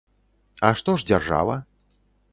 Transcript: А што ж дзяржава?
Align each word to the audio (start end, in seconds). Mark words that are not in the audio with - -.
А 0.69 0.71
што 0.81 0.95
ж 1.01 1.07
дзяржава? 1.13 1.61